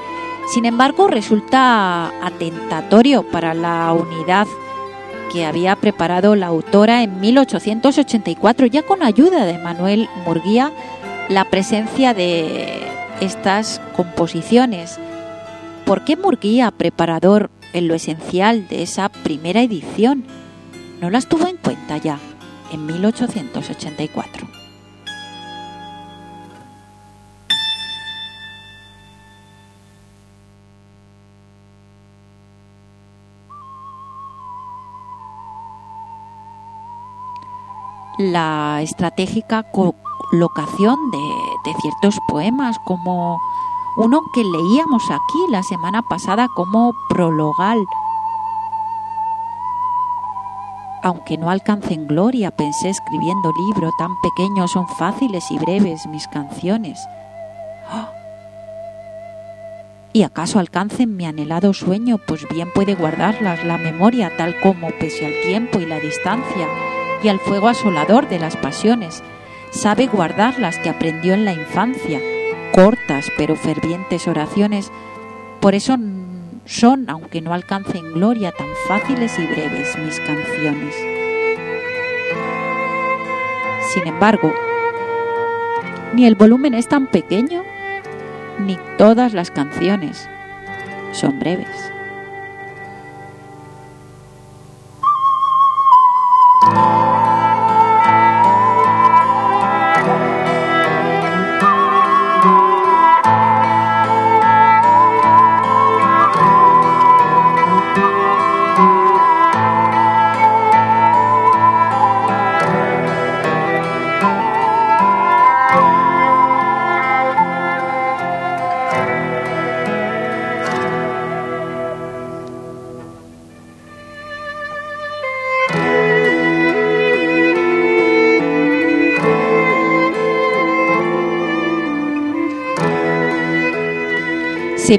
[0.53, 4.45] Sin embargo, resulta atentatorio para la unidad
[5.34, 10.72] que había preparado la autora en 1884, ya con ayuda de Manuel Murguía,
[11.30, 12.84] la presencia de
[13.22, 14.99] estas composiciones.
[15.84, 20.26] ¿Por qué Murguía, preparador en lo esencial de esa primera edición,
[21.01, 22.20] no las tuvo en cuenta ya
[22.72, 24.47] en 1884?
[38.18, 43.39] la estratégica colocación de, ciertos poemas, como
[43.97, 47.83] uno que leíamos aquí la semana pasada como prologal.
[51.01, 56.99] Aunque no alcancen gloria, pensé escribiendo libro tan pequeño, son fáciles y breves mis canciones.
[57.89, 58.11] ¡Ah!
[60.13, 62.17] ¿Y acaso alcancen mi anhelado sueño?
[62.27, 66.67] Pues bien puede guardarlas la memoria tal como, pese al tiempo y la distancia,
[67.23, 69.23] y al fuego asolador de las pasiones.
[69.71, 72.19] Sabe guardar las que aprendió en la infancia,
[72.78, 74.91] cortas pero fervientes oraciones.
[75.61, 75.97] Por eso
[76.65, 80.95] son, aunque no alcancen gloria, tan fáciles y breves mis canciones.
[83.91, 84.53] Sin embargo,
[86.13, 87.63] ni el volumen es tan pequeño,
[88.59, 90.30] ni todas las canciones
[91.13, 91.96] son breves.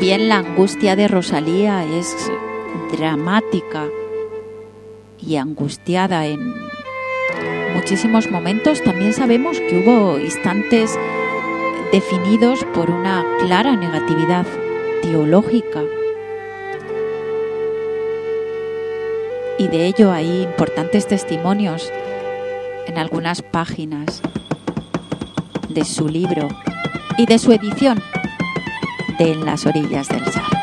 [0.01, 2.31] Bien la angustia de Rosalía es
[2.97, 3.89] dramática
[5.19, 6.55] y angustiada en
[7.75, 10.97] muchísimos momentos, también sabemos que hubo instantes
[11.91, 14.47] definidos por una clara negatividad
[15.03, 15.83] teológica.
[19.59, 21.93] Y de ello hay importantes testimonios
[22.87, 24.23] en algunas páginas
[25.69, 26.49] de su libro
[27.17, 28.01] y de su edición
[29.19, 30.58] en las orillas del Sar.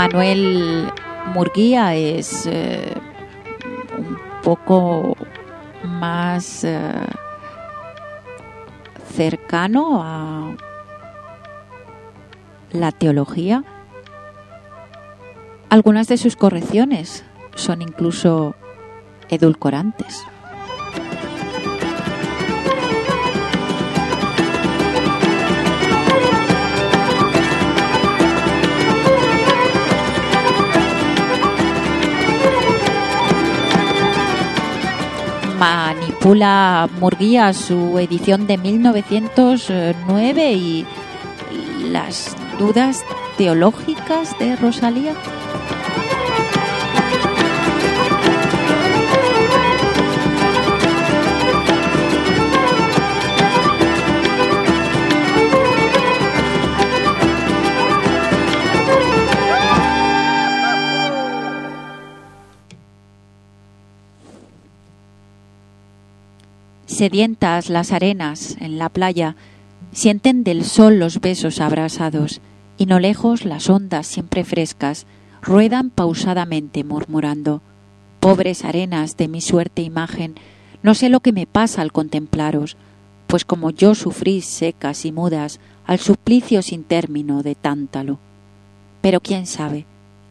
[0.00, 0.90] Manuel
[1.34, 2.94] Murguía es eh,
[3.98, 5.14] un poco
[5.84, 6.90] más eh,
[9.12, 10.56] cercano a
[12.72, 13.62] la teología.
[15.68, 17.22] Algunas de sus correcciones
[17.54, 18.54] son incluso
[19.28, 20.24] edulcorantes.
[36.20, 40.86] Manipula Murguía su edición de 1909 y
[41.90, 43.02] las dudas
[43.38, 45.14] teológicas de Rosalía.
[66.90, 69.36] Sedientas las arenas en la playa,
[69.92, 72.40] sienten del sol los besos abrasados,
[72.78, 75.06] y no lejos las ondas siempre frescas
[75.40, 77.62] ruedan pausadamente murmurando.
[78.18, 80.34] Pobres arenas de mi suerte imagen,
[80.82, 82.76] No sé lo que me pasa al contemplaros,
[83.28, 88.18] pues como yo sufrís secas y mudas al suplicio sin término de Tántalo.
[89.00, 89.86] Pero quién sabe,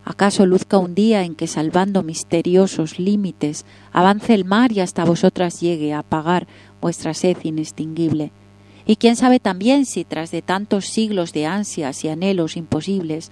[0.10, 5.62] acaso luzca un día en que salvando misteriosos límites avance el mar y hasta vosotras
[5.62, 6.48] llegue a apagar
[6.82, 8.32] vuestra sed inextinguible.
[8.88, 13.30] Y quién sabe también si tras de tantos siglos de ansias y anhelos imposibles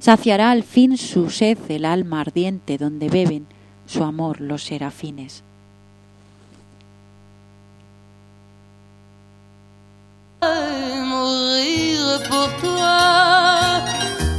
[0.00, 3.46] saciará al fin su sed el alma ardiente donde beben
[3.86, 5.42] su amor los serafines.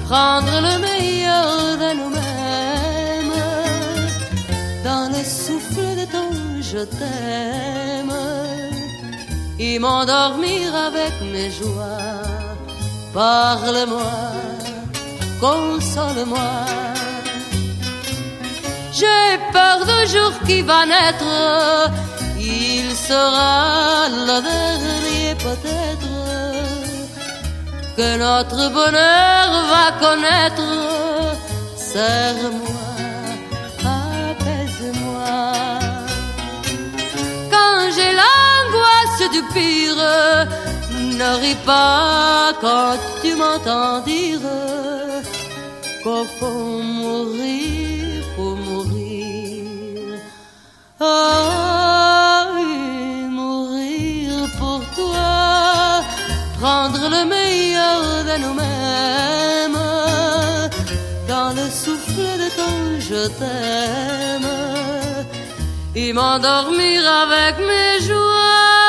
[0.10, 3.40] Prendre le meilleur de nous-mêmes,
[4.84, 6.30] dans le souffle de ton
[6.72, 8.16] je t'aime,
[9.60, 12.24] et m'endormir avec mes joies.
[13.14, 14.16] Parle-moi,
[15.40, 16.52] console-moi.
[18.98, 21.36] J'ai peur du jour qui va naître,
[22.40, 26.09] il sera le dernier peut-être
[28.00, 30.70] que notre bonheur va connaître.
[31.76, 32.86] Serre-moi,
[34.30, 35.38] apaise-moi.
[37.54, 40.04] Quand j'ai l'angoisse du pire,
[41.22, 44.48] ne ris pas quand tu m'entends dire
[46.02, 50.20] qu'au faut mourir, faut mourir.
[51.02, 52.46] Ah,
[53.40, 55.79] mourir pour toi,
[56.60, 59.82] prendre le meilleur de nous-mêmes,
[61.28, 64.50] dans le souffle de ton je t'aime,
[65.96, 68.80] et m'endormir avec mes joies.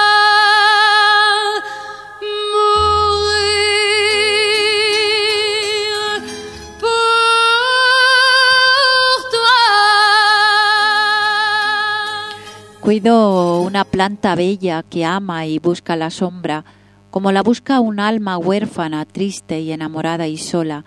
[12.81, 16.65] Cuido una planta bella que ama y busca la sombra,
[17.11, 20.85] como la busca un alma huérfana, triste y enamorada y sola,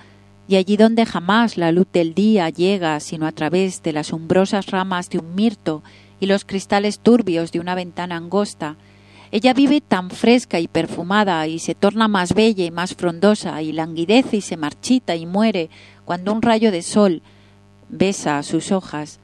[0.47, 4.67] y allí donde jamás la luz del día llega sino a través de las umbrosas
[4.67, 5.83] ramas de un mirto
[6.19, 8.77] y los cristales turbios de una ventana angosta,
[9.31, 13.71] ella vive tan fresca y perfumada y se torna más bella y más frondosa y
[13.71, 15.69] languidece y se marchita y muere
[16.05, 17.23] cuando un rayo de sol
[17.89, 19.19] besa sus hojas.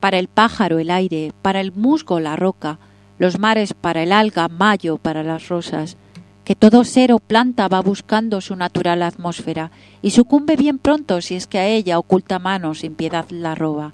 [0.00, 2.78] Para el pájaro el aire, para el musgo la roca,
[3.18, 5.96] los mares para el alga, mayo para las rosas,
[6.44, 9.70] que todo ser o planta va buscando su natural atmósfera
[10.02, 13.92] y sucumbe bien pronto si es que a ella oculta mano sin piedad la roba.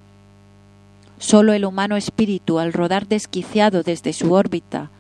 [1.18, 4.90] Solo el humano espíritu, al rodar desquiciado desde su órbita,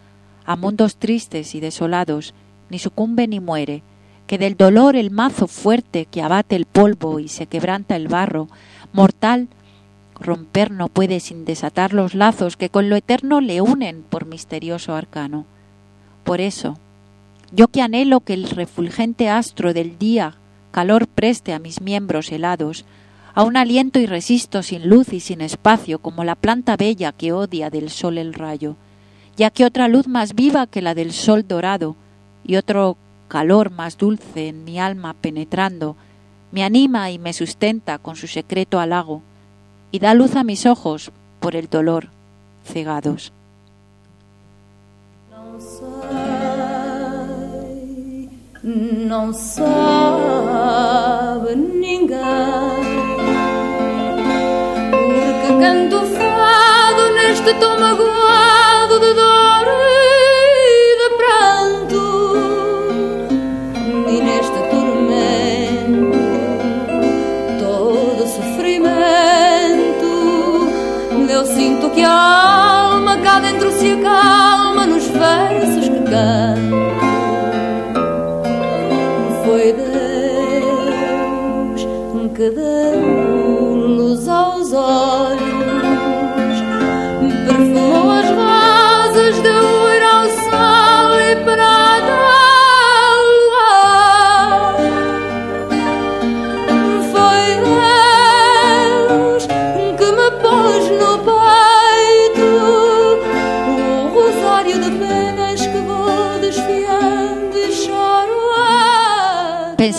[0.44, 2.34] a mundos tristes y desolados,
[2.70, 3.82] ni sucumbe ni muere,
[4.26, 8.48] que del dolor el mazo fuerte que abate el polvo y se quebranta el barro,
[8.92, 9.48] mortal
[10.20, 14.94] romper no puede sin desatar los lazos que con lo eterno le unen por misterioso
[14.94, 15.46] arcano.
[16.24, 16.78] Por eso,
[17.52, 20.34] yo que anhelo que el refulgente astro del día
[20.70, 22.84] calor preste a mis miembros helados,
[23.34, 27.32] a un aliento y resisto sin luz y sin espacio como la planta bella que
[27.32, 28.76] odia del sol el rayo,
[29.36, 31.96] ya que otra luz más viva que la del sol dorado
[32.44, 32.96] y otro
[33.28, 35.96] calor más dulce en mi alma penetrando,
[36.50, 39.22] me anima y me sustenta con su secreto halago,
[39.90, 42.08] y da luz a mis ojos por el dolor
[42.64, 43.32] cegados.
[48.68, 49.64] Não sabe
[51.56, 52.18] ninguém.
[54.90, 59.66] Porque canto fado neste tom magoado de dor
[60.54, 62.04] e de pranto.
[64.06, 66.18] E neste tormento,
[67.58, 68.98] todo sofrimento.
[71.30, 76.57] Eu sinto que a alma cá dentro se acalma nos versos que canto.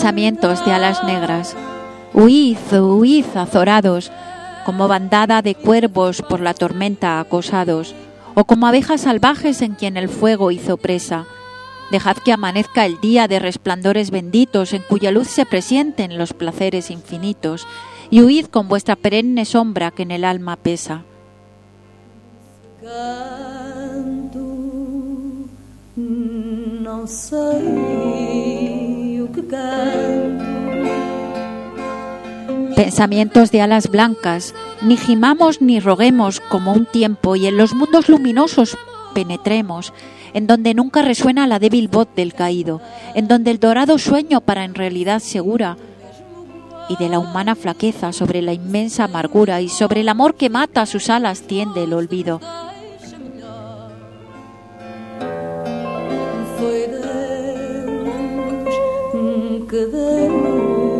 [0.00, 1.54] Pensamientos de alas negras.
[2.14, 4.10] Huid, huid, azorados,
[4.64, 7.94] como bandada de cuervos por la tormenta acosados,
[8.34, 11.26] o como abejas salvajes en quien el fuego hizo presa.
[11.90, 16.90] Dejad que amanezca el día de resplandores benditos, en cuya luz se presienten los placeres
[16.90, 17.66] infinitos,
[18.08, 21.04] y huid con vuestra perenne sombra que en el alma pesa.
[22.80, 24.38] Canto,
[25.94, 27.99] não sei o que canto.
[32.76, 38.08] Pensamientos de alas blancas, ni gimamos ni roguemos como un tiempo y en los mundos
[38.08, 38.78] luminosos
[39.14, 39.92] penetremos,
[40.34, 42.80] en donde nunca resuena la débil voz del caído,
[43.14, 45.76] en donde el dorado sueño para en realidad segura,
[46.88, 50.86] y de la humana flaqueza sobre la inmensa amargura y sobre el amor que mata
[50.86, 52.40] sus alas tiende el olvido.
[59.70, 60.90] Que vento.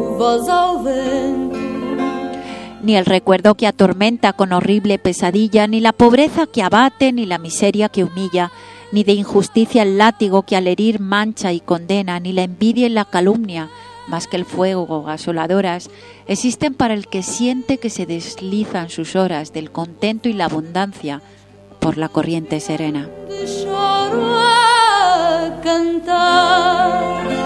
[2.82, 7.38] Ni el recuerdo que atormenta con horrible pesadilla, ni la pobreza que abate, ni la
[7.38, 8.52] miseria que humilla,
[8.92, 12.90] ni de injusticia el látigo que al herir mancha y condena, ni la envidia y
[12.90, 13.68] la calumnia,
[14.06, 15.90] más que el fuego asoladoras,
[16.26, 21.22] existen para el que siente que se deslizan sus horas del contento y la abundancia
[21.80, 23.08] por la corriente serena.
[25.62, 27.39] cantar.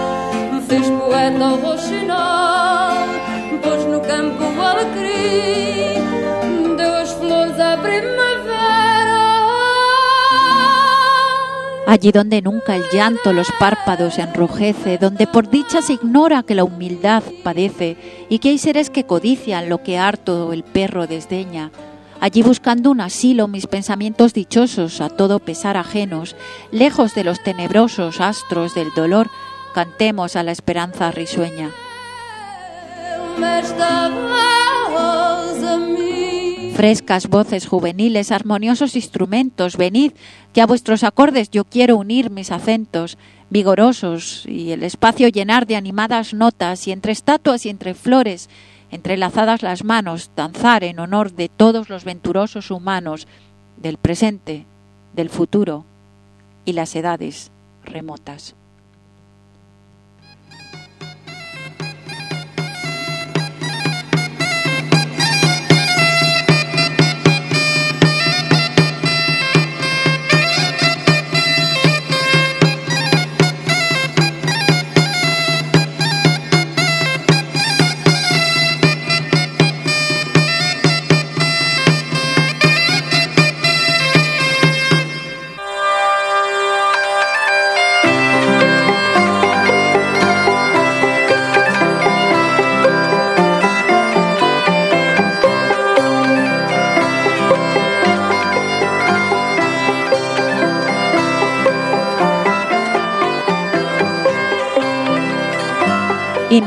[0.67, 1.55] No.
[11.87, 16.63] Allí donde nunca el llanto los párpados enrojece, donde por dicha se ignora que la
[16.63, 17.95] humildad padece
[18.27, 21.71] y que hay seres que codician lo que harto el perro desdeña.
[22.19, 26.35] Allí buscando un asilo mis pensamientos dichosos a todo pesar ajenos,
[26.71, 29.29] lejos de los tenebrosos astros del dolor,
[29.75, 31.69] cantemos a la esperanza risueña.
[36.77, 40.13] Frescas voces juveniles, armoniosos instrumentos, venid,
[40.53, 43.17] que a vuestros acordes yo quiero unir mis acentos,
[43.49, 48.49] vigorosos, y el espacio llenar de animadas notas, y entre estatuas y entre flores,
[48.91, 53.27] entrelazadas las manos, danzar en honor de todos los venturosos humanos,
[53.75, 54.63] del presente,
[55.13, 55.83] del futuro
[56.63, 57.51] y las edades
[57.83, 58.55] remotas.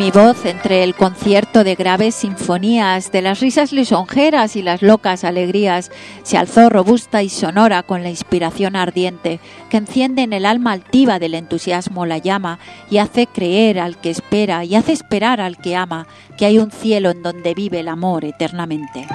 [0.09, 5.23] Mi voz entre el concierto de graves sinfonías, de las risas lisonjeras y las locas
[5.23, 5.91] alegrías,
[6.23, 9.39] se alzó robusta y sonora con la inspiración ardiente
[9.69, 12.59] que enciende en el alma altiva del entusiasmo la llama
[12.91, 16.07] y hace creer al que espera y hace esperar al que ama
[16.39, 19.07] que hay un cielo en donde vive el amor eternamente.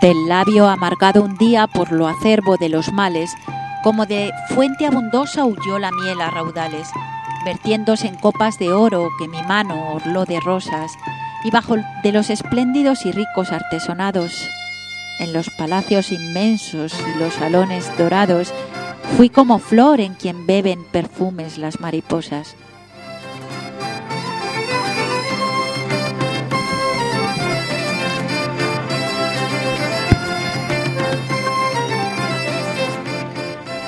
[0.00, 3.34] Del labio amargado un día por lo acerbo de los males,
[3.82, 6.88] como de fuente abundosa huyó la miel a raudales,
[7.44, 10.92] vertiéndose en copas de oro que mi mano orló de rosas,
[11.42, 14.48] y bajo de los espléndidos y ricos artesonados,
[15.18, 18.54] en los palacios inmensos y los salones dorados,
[19.16, 22.54] fui como flor en quien beben perfumes las mariposas.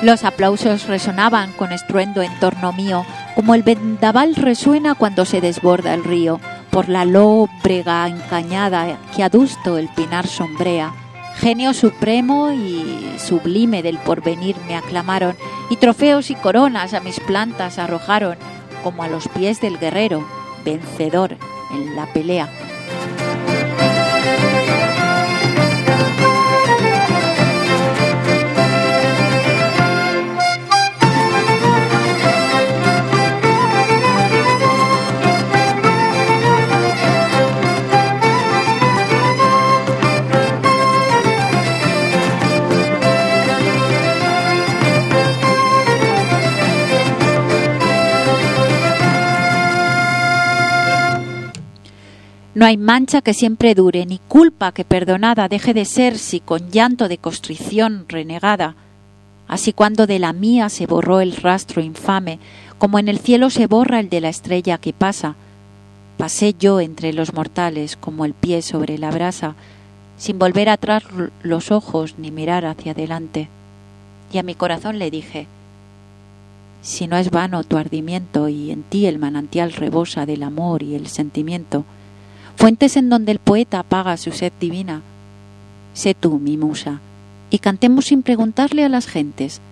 [0.03, 5.92] Los aplausos resonaban con estruendo en torno mío, como el vendaval resuena cuando se desborda
[5.92, 6.40] el río,
[6.70, 10.94] por la lóbrega encañada que adusto el pinar sombrea.
[11.36, 15.36] Genio supremo y sublime del porvenir me aclamaron,
[15.68, 18.38] y trofeos y coronas a mis plantas arrojaron,
[18.82, 20.26] como a los pies del guerrero,
[20.64, 21.36] vencedor
[21.74, 22.48] en la pelea.
[52.61, 56.70] No hay mancha que siempre dure, ni culpa que perdonada deje de ser si con
[56.70, 58.74] llanto de constrición renegada.
[59.48, 62.38] Así cuando de la mía se borró el rastro infame,
[62.76, 65.36] como en el cielo se borra el de la estrella que pasa,
[66.18, 69.54] pasé yo entre los mortales como el pie sobre la brasa,
[70.18, 71.04] sin volver atrás
[71.42, 73.48] los ojos ni mirar hacia adelante.
[74.34, 75.46] Y a mi corazón le dije,
[76.82, 80.94] si no es vano tu ardimiento y en ti el manantial rebosa del amor y
[80.94, 81.86] el sentimiento,
[82.61, 85.00] fuentes en donde el poeta apaga su sed divina,
[85.94, 87.00] sé tú mi musa,
[87.48, 89.62] y cantemos sin preguntarle a las gentes,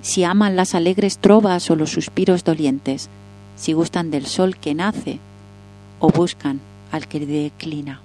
[0.00, 3.08] si aman las alegres trovas o los suspiros dolientes,
[3.56, 5.18] si gustan del sol que nace
[5.98, 6.60] o buscan
[6.92, 8.00] al que declina.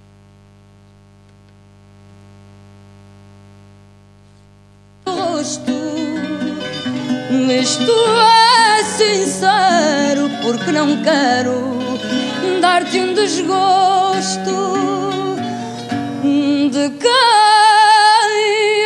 [7.60, 11.78] Isto é sincero porque não quero
[12.60, 14.72] dar-te um desgosto
[16.70, 17.10] de quem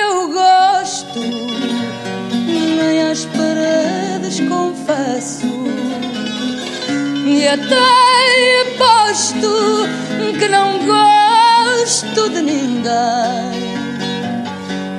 [0.01, 1.37] eu gosto
[3.17, 5.47] as paredes, confesso.
[7.27, 9.89] E até aposto
[10.39, 13.77] que não gosto de ninguém.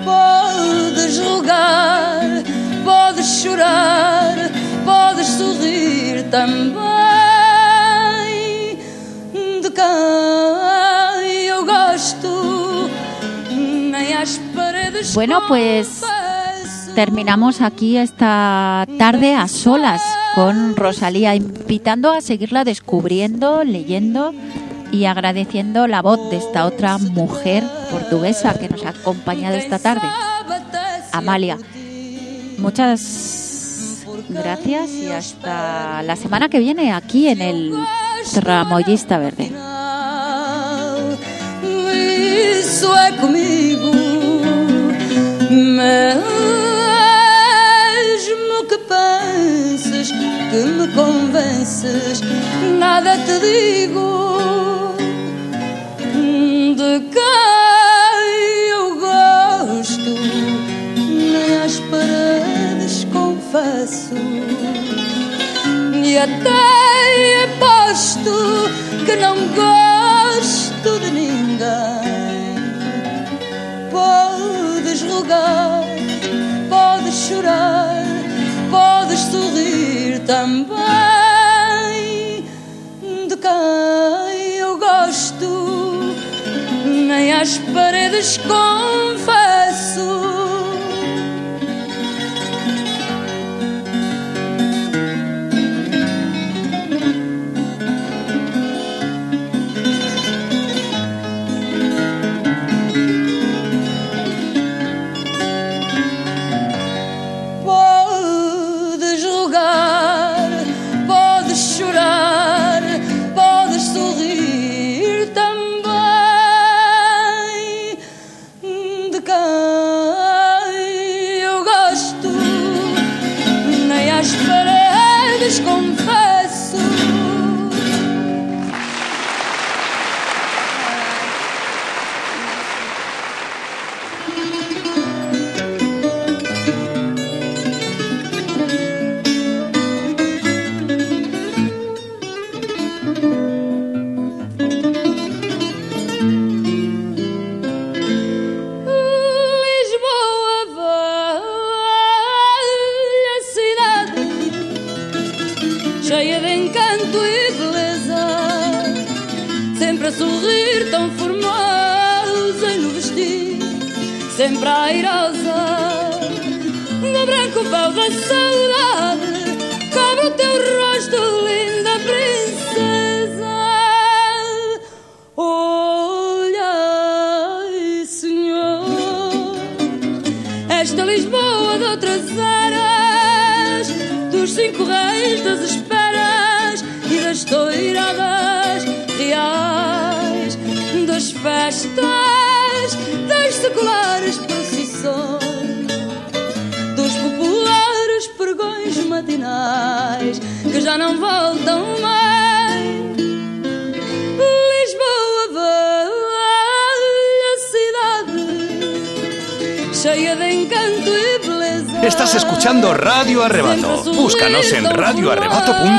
[0.03, 2.16] Podes rogar,
[2.87, 4.35] podes chorar,
[4.85, 6.77] podes sorrir também.
[9.61, 12.89] De quem eu gosto,
[13.51, 15.13] nem as paredes.
[15.13, 16.01] Bueno, pues
[16.95, 20.01] terminamos aquí esta tarde a solas
[20.33, 24.33] con Rosalía, invitando a seguirla descubriendo, leyendo
[24.93, 30.07] y agradeciendo la voz de esta otra mujer portuguesa que nos ha acompañado esta tarde,
[31.11, 31.57] Amalia.
[32.57, 37.73] Muchas gracias y hasta la semana que viene aquí en el
[38.33, 39.51] Tramoyista Verde.
[50.51, 52.23] que me convences,
[52.79, 54.76] nada te digo
[66.03, 68.31] e até aposto
[69.05, 72.55] que não gosto de ninguém.
[73.91, 75.83] Podes rogar,
[76.69, 78.03] podes chorar,
[78.69, 80.77] podes sorrir também
[83.27, 86.15] de quem eu gosto,
[86.85, 89.36] nem às paredes confesso.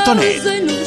[0.05, 0.48] Beleza.